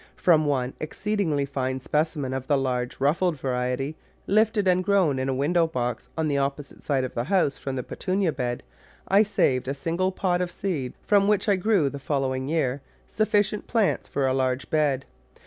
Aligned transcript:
From 0.15 0.47
one 0.47 0.73
exceedingly 0.79 1.45
fine 1.45 1.79
speci 1.79 2.15
men 2.15 2.33
of 2.33 2.47
the 2.47 2.57
large 2.57 2.99
ruffled 2.99 3.37
variety, 3.39 3.95
lifted 4.25 4.67
and 4.67 4.83
grown 4.83 5.19
in 5.19 5.29
a 5.29 5.35
window 5.35 5.67
box 5.67 6.09
on 6.17 6.27
the 6.27 6.39
opposite 6.39 6.81
side 6.83 7.03
of 7.03 7.13
the 7.13 7.25
house 7.25 7.59
from 7.59 7.75
the 7.75 7.83
Petunia 7.83 8.31
bed, 8.31 8.63
I 9.07 9.21
saved 9.21 9.67
a 9.67 9.75
single 9.75 10.11
pod 10.11 10.41
of 10.41 10.49
seed 10.49 10.93
from 11.05 11.27
which 11.27 11.47
I 11.47 11.55
grew, 11.55 11.87
the 11.87 11.99
following 11.99 12.47
year, 12.47 12.81
sufficient 13.07 13.67
plants 13.67 14.07
for 14.07 14.25
a 14.25 14.33
large 14.33 14.71
bed. 14.71 15.05